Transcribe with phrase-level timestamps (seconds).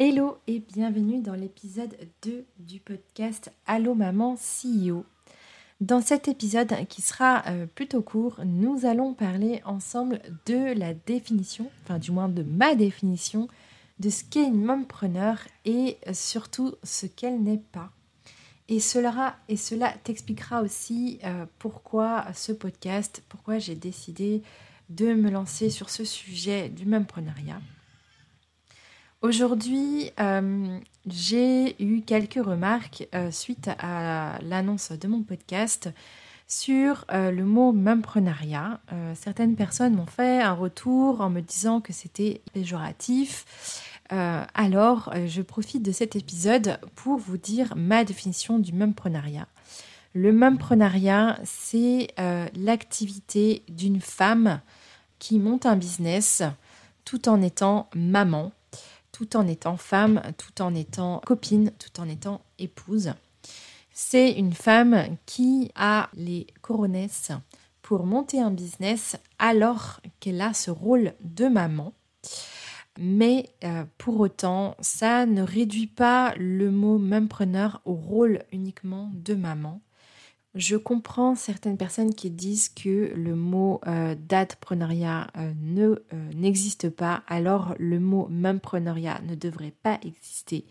[0.00, 5.04] Hello et bienvenue dans l'épisode 2 du podcast Allo Maman CEO.
[5.80, 11.68] Dans cet épisode qui sera euh, plutôt court, nous allons parler ensemble de la définition,
[11.82, 13.48] enfin du moins de ma définition
[13.98, 17.90] de ce qu'est une mompreneur et surtout ce qu'elle n'est pas.
[18.68, 24.42] Et cela, et cela t'expliquera aussi euh, pourquoi ce podcast, pourquoi j'ai décidé
[24.90, 27.60] de me lancer sur ce sujet du momprenariat.
[29.20, 35.90] Aujourd'hui, euh, j'ai eu quelques remarques euh, suite à l'annonce de mon podcast
[36.46, 38.80] sur le mot momprenariat.
[39.14, 43.44] certaines personnes m'ont fait un retour en me disant que c'était péjoratif
[44.12, 49.46] euh, alors, euh, je profite de cet épisode pour vous dire ma définition du mumprenariat.
[50.14, 54.60] Le mumprenariat, c'est euh, l'activité d'une femme
[55.18, 56.42] qui monte un business
[57.04, 58.52] tout en étant maman,
[59.18, 63.14] tout en étant femme, tout en étant copine, tout en étant épouse.
[63.92, 67.32] C'est une femme qui a les coronesses
[67.82, 71.94] pour monter un business alors qu'elle a ce rôle de maman.
[72.96, 79.34] Mais euh, pour autant, ça ne réduit pas le mot preneur au rôle uniquement de
[79.34, 79.80] maman.
[80.58, 86.02] Je comprends certaines personnes qui disent que le mot euh, datpreneuriat euh, ne
[86.34, 90.66] n'existe pas, alors le mot mempreneuriat ne devrait pas exister.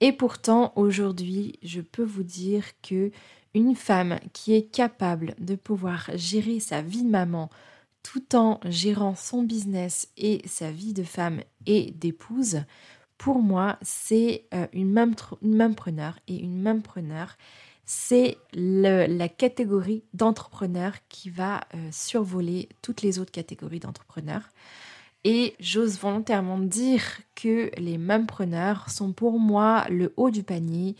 [0.00, 3.10] Et pourtant, aujourd'hui, je peux vous dire que
[3.52, 7.50] une femme qui est capable de pouvoir gérer sa vie de maman,
[8.02, 12.62] tout en gérant son business et sa vie de femme et d'épouse,
[13.18, 17.36] pour moi, c'est euh, une même preneur et une même preneur,
[17.92, 24.44] c'est la catégorie d'entrepreneur qui va euh, survoler toutes les autres catégories d'entrepreneurs.
[25.24, 27.02] Et j'ose volontairement dire
[27.34, 30.94] que les preneurs sont pour moi le haut du panier.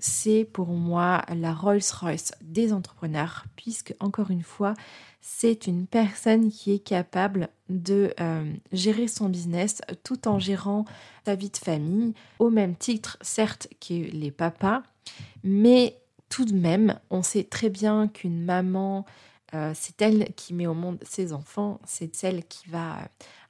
[0.00, 4.74] C'est pour moi la Rolls-Royce des entrepreneurs, puisque encore une fois,
[5.20, 10.86] c'est une personne qui est capable de euh, gérer son business tout en gérant
[11.24, 14.82] sa vie de famille, au même titre certes que les papas,
[15.44, 16.01] mais
[16.32, 19.04] tout de même, on sait très bien qu'une maman,
[19.52, 23.04] euh, c'est elle qui met au monde ses enfants, c'est celle qui va euh,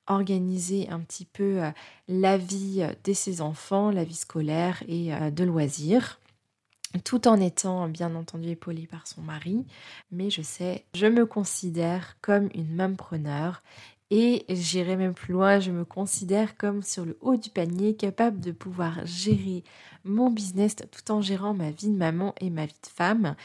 [0.08, 1.60] organiser un petit peu
[2.08, 6.18] la vie de ses enfants, la vie scolaire et de loisirs
[7.04, 9.64] tout en étant bien entendu épaulée par son mari.
[10.10, 13.62] Mais je sais, je me considère comme une preneur
[14.14, 18.40] et j'irai même plus loin, je me considère comme sur le haut du panier, capable
[18.40, 19.64] de pouvoir gérer
[20.04, 23.36] mon business tout en gérant ma vie de maman et ma vie de femme.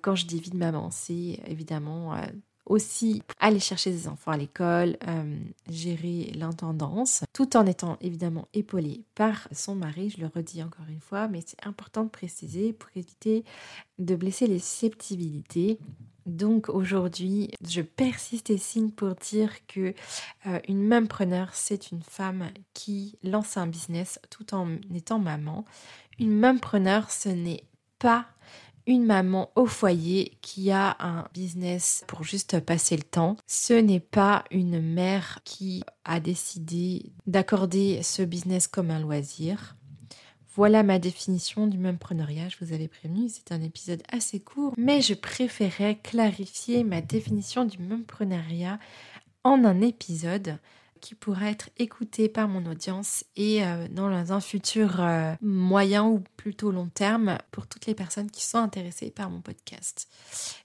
[0.00, 2.22] Quand je dis vie de maman, c'est évidemment euh,
[2.64, 9.04] aussi aller chercher ses enfants à l'école, euh, gérer l'intendance, tout en étant évidemment épaulée
[9.14, 12.88] par son mari, je le redis encore une fois, mais c'est important de préciser pour
[12.96, 13.44] éviter
[13.98, 15.78] de blesser les susceptibilité.
[16.26, 19.94] Donc aujourd'hui, je persiste et signe pour dire que
[20.46, 21.08] euh, une
[21.52, 25.64] c'est une femme qui lance un business tout en étant maman.
[26.18, 27.64] Une même preneur, ce n'est
[27.98, 28.26] pas
[28.86, 33.36] une maman au foyer qui a un business pour juste passer le temps.
[33.46, 39.76] Ce n'est pas une mère qui a décidé d'accorder ce business comme un loisir.
[40.56, 45.00] Voilà ma définition du mempreneuriat, je vous avais prévenu, c'est un épisode assez court, mais
[45.00, 48.78] je préférais clarifier ma définition du mempreneuriat
[49.42, 50.58] en un épisode
[51.00, 56.22] qui pourrait être écouté par mon audience et euh, dans un futur euh, moyen ou
[56.36, 60.08] plutôt long terme pour toutes les personnes qui sont intéressées par mon podcast.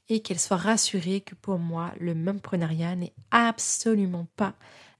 [0.07, 4.53] Et qu'elles soient rassurées que pour moi, le mumprenariat n'est absolument pas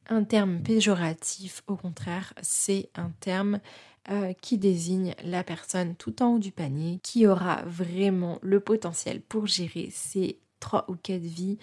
[0.10, 1.62] un terme péjoratif.
[1.68, 3.60] Au contraire, c'est un terme
[4.10, 9.22] euh, qui désigne la personne tout en haut du panier qui aura vraiment le potentiel
[9.22, 11.58] pour gérer ses trois ou quatre vies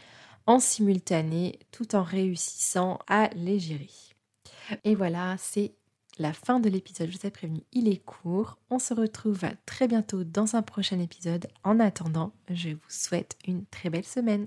[0.46, 3.90] en simultané tout en réussissant à les gérer.
[4.84, 5.74] Et voilà, c'est
[6.18, 7.10] la fin de l'épisode.
[7.10, 8.58] Je vous ai prévenu, il est court.
[8.70, 11.48] On se retrouve très bientôt dans un prochain épisode.
[11.64, 14.46] En attendant, je vous souhaite une très belle semaine.